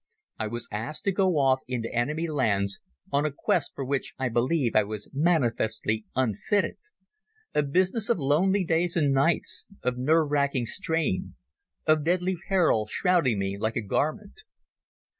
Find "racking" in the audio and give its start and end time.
10.31-10.65